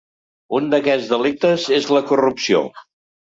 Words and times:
Un 0.59 0.69
d’aquests 0.71 1.11
delictes 1.11 1.67
és 1.77 1.91
la 1.97 2.03
corrupció. 2.13 2.63